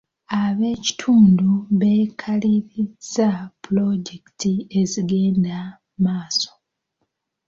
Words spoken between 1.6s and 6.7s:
beekaliriza pulojekiti ezigenda maaso.